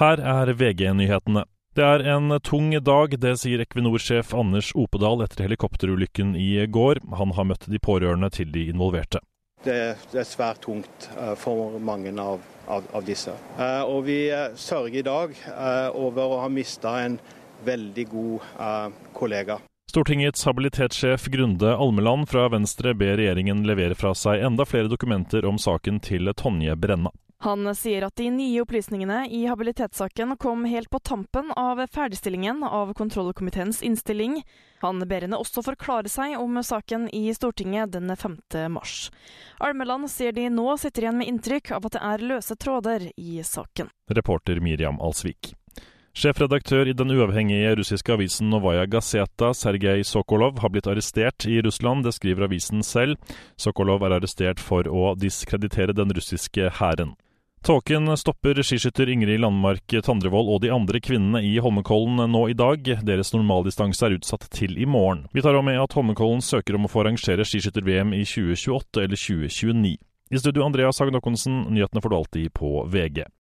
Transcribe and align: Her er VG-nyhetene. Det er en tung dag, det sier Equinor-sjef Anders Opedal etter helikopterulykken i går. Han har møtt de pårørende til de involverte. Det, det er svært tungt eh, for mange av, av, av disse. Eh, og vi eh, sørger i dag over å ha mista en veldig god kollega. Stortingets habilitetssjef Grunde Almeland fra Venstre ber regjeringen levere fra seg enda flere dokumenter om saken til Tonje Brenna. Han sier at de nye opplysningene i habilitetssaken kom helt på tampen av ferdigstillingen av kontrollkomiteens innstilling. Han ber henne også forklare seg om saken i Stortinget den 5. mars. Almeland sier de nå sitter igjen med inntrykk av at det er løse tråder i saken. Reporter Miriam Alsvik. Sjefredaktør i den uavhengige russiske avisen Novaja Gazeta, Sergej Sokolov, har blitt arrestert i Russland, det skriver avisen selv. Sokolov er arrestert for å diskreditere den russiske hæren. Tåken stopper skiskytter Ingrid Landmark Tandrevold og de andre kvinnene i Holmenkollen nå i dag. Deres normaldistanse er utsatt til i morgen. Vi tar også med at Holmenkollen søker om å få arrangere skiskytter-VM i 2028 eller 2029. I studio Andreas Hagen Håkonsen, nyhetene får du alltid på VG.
Her 0.00 0.16
er 0.16 0.48
VG-nyhetene. 0.56 1.42
Det 1.76 1.84
er 1.84 2.00
en 2.08 2.32
tung 2.40 2.70
dag, 2.72 3.12
det 3.20 3.34
sier 3.42 3.60
Equinor-sjef 3.60 4.32
Anders 4.32 4.70
Opedal 4.72 5.20
etter 5.20 5.44
helikopterulykken 5.44 6.32
i 6.40 6.64
går. 6.64 7.02
Han 7.20 7.34
har 7.36 7.44
møtt 7.50 7.68
de 7.68 7.76
pårørende 7.76 8.30
til 8.32 8.48
de 8.54 8.64
involverte. 8.72 9.20
Det, 9.60 9.76
det 10.08 10.22
er 10.22 10.24
svært 10.24 10.62
tungt 10.64 11.10
eh, 11.20 11.34
for 11.36 11.76
mange 11.84 12.14
av, 12.16 12.40
av, 12.64 12.88
av 12.96 13.04
disse. 13.04 13.36
Eh, 13.60 13.82
og 13.84 14.06
vi 14.08 14.22
eh, 14.32 14.56
sørger 14.56 15.02
i 15.02 15.04
dag 15.04 15.36
over 15.92 16.32
å 16.32 16.42
ha 16.46 16.48
mista 16.48 16.96
en 17.04 17.20
veldig 17.68 18.08
god 18.08 18.50
kollega. 19.12 19.60
Stortingets 19.92 20.48
habilitetssjef 20.48 21.28
Grunde 21.28 21.76
Almeland 21.76 22.30
fra 22.32 22.48
Venstre 22.48 22.96
ber 22.96 23.18
regjeringen 23.20 23.66
levere 23.68 24.00
fra 24.00 24.16
seg 24.16 24.48
enda 24.48 24.64
flere 24.64 24.88
dokumenter 24.88 25.44
om 25.44 25.60
saken 25.60 26.00
til 26.00 26.32
Tonje 26.40 26.72
Brenna. 26.80 27.12
Han 27.42 27.74
sier 27.74 28.04
at 28.04 28.16
de 28.20 28.26
nye 28.30 28.60
opplysningene 28.60 29.22
i 29.32 29.46
habilitetssaken 29.48 30.34
kom 30.36 30.66
helt 30.68 30.90
på 30.92 30.98
tampen 31.00 31.48
av 31.56 31.78
ferdigstillingen 31.86 32.60
av 32.64 32.92
kontrollkomiteens 32.94 33.80
innstilling. 33.82 34.42
Han 34.84 35.00
ber 35.08 35.24
henne 35.24 35.38
også 35.40 35.64
forklare 35.64 36.12
seg 36.12 36.36
om 36.36 36.58
saken 36.60 37.06
i 37.16 37.32
Stortinget 37.32 37.94
den 37.94 38.12
5. 38.12 38.36
mars. 38.68 39.08
Almeland 39.56 40.10
sier 40.12 40.36
de 40.36 40.50
nå 40.52 40.66
sitter 40.82 41.06
igjen 41.06 41.16
med 41.22 41.30
inntrykk 41.32 41.72
av 41.78 41.88
at 41.88 41.96
det 41.96 42.02
er 42.10 42.26
løse 42.34 42.58
tråder 42.60 43.08
i 43.16 43.40
saken. 43.40 43.88
Reporter 44.12 44.60
Miriam 44.60 45.00
Alsvik. 45.00 45.54
Sjefredaktør 46.12 46.90
i 46.90 46.96
den 46.98 47.14
uavhengige 47.14 47.72
russiske 47.78 48.12
avisen 48.12 48.50
Novaja 48.52 48.84
Gazeta, 48.84 49.54
Sergej 49.54 50.04
Sokolov, 50.04 50.58
har 50.60 50.74
blitt 50.74 50.90
arrestert 50.90 51.48
i 51.48 51.62
Russland, 51.64 52.04
det 52.04 52.12
skriver 52.18 52.50
avisen 52.50 52.84
selv. 52.84 53.16
Sokolov 53.56 54.04
er 54.04 54.18
arrestert 54.18 54.60
for 54.60 54.84
å 54.84 55.14
diskreditere 55.16 55.96
den 55.96 56.12
russiske 56.12 56.68
hæren. 56.82 57.16
Tåken 57.62 58.16
stopper 58.16 58.62
skiskytter 58.62 59.08
Ingrid 59.08 59.40
Landmark 59.40 59.92
Tandrevold 60.04 60.48
og 60.48 60.62
de 60.62 60.70
andre 60.72 60.96
kvinnene 61.04 61.42
i 61.44 61.58
Holmenkollen 61.60 62.22
nå 62.32 62.46
i 62.48 62.54
dag. 62.56 62.86
Deres 63.04 63.34
normaldistanse 63.34 64.06
er 64.06 64.16
utsatt 64.16 64.46
til 64.54 64.78
i 64.80 64.86
morgen. 64.88 65.26
Vi 65.36 65.44
tar 65.44 65.52
også 65.52 65.66
med 65.68 65.76
at 65.82 65.92
Holmenkollen 65.92 66.40
søker 66.40 66.78
om 66.78 66.88
å 66.88 66.90
få 66.90 67.02
arrangere 67.02 67.44
skiskytter-VM 67.44 68.14
i 68.16 68.22
2028 68.24 69.04
eller 69.04 69.20
2029. 69.20 69.92
I 70.30 70.40
studio 70.40 70.64
Andreas 70.64 71.02
Hagen 71.02 71.18
Håkonsen, 71.18 71.66
nyhetene 71.74 72.00
får 72.00 72.08
du 72.08 72.16
alltid 72.16 72.52
på 72.56 72.72
VG. 72.88 73.26